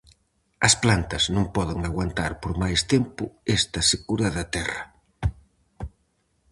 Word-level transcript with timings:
As 0.67 0.73
plantas 0.83 1.23
non 1.35 1.45
poden 1.55 1.79
aguantar 1.83 2.31
por 2.41 2.53
máis 2.61 2.79
tempo 2.93 3.23
esta 3.57 3.79
secura 3.91 4.27
da 4.37 4.45
terra. 4.55 4.83